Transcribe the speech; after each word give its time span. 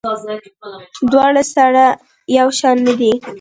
دواړه 1.11 1.43
سره 1.55 1.85
یو 2.37 2.47
شان 2.59 2.77
نه 2.87 2.93
دي. 2.99 3.13